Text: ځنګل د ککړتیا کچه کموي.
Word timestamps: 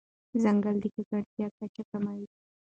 ځنګل 0.43 0.75
د 0.81 0.85
ککړتیا 0.95 1.47
کچه 1.57 1.83
کموي. 1.89 2.27